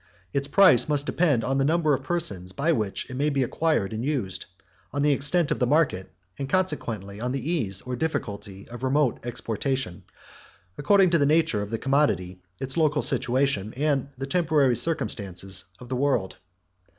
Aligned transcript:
Its 0.33 0.47
price 0.47 0.89
must 0.89 1.05
depend 1.05 1.43
on 1.43 1.59
the 1.59 1.63
number 1.63 1.93
of 1.93 2.01
persons 2.01 2.51
by 2.53 2.73
whom 2.73 2.85
it 2.85 3.15
may 3.15 3.29
be 3.29 3.43
acquired 3.43 3.93
and 3.93 4.03
used; 4.03 4.47
on 4.91 5.03
the 5.03 5.11
extent 5.11 5.51
of 5.51 5.59
the 5.59 5.67
market; 5.67 6.09
and 6.39 6.49
consequently 6.49 7.21
on 7.21 7.31
the 7.31 7.51
ease 7.51 7.83
or 7.83 7.95
difficulty 7.95 8.67
of 8.69 8.81
remote 8.81 9.23
exportation, 9.23 10.03
according 10.75 11.11
to 11.11 11.19
the 11.19 11.25
nature 11.27 11.61
of 11.61 11.69
the 11.69 11.77
commodity, 11.77 12.41
its 12.57 12.77
local 12.77 13.03
situation, 13.03 13.75
and 13.75 14.09
the 14.17 14.25
temporary 14.25 14.75
circumstances 14.75 15.65
of 15.79 15.87
the 15.87 15.95
world. 15.95 16.37